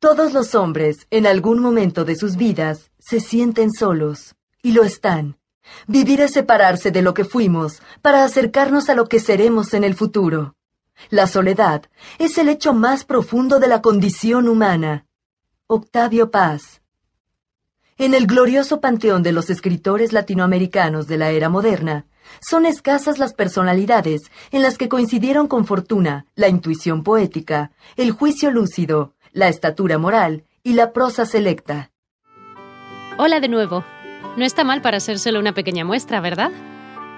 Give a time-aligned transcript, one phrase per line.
[0.00, 5.38] Todos los hombres, en algún momento de sus vidas, se sienten solos, y lo están.
[5.88, 9.96] Vivir es separarse de lo que fuimos para acercarnos a lo que seremos en el
[9.96, 10.54] futuro.
[11.10, 11.82] La soledad
[12.20, 15.04] es el hecho más profundo de la condición humana.
[15.66, 16.80] Octavio Paz.
[17.96, 22.06] En el glorioso panteón de los escritores latinoamericanos de la era moderna,
[22.40, 28.50] son escasas las personalidades en las que coincidieron con fortuna la intuición poética, el juicio
[28.50, 31.92] lúcido, la estatura moral y la prosa selecta.
[33.18, 33.84] Hola de nuevo.
[34.36, 36.50] No está mal para ser solo una pequeña muestra, ¿verdad?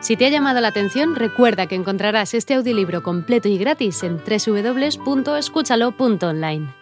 [0.00, 4.18] Si te ha llamado la atención, recuerda que encontrarás este audiolibro completo y gratis en
[4.18, 6.79] www.escúchalo.online.